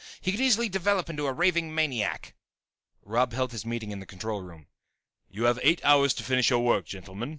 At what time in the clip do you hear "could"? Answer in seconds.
0.31-0.39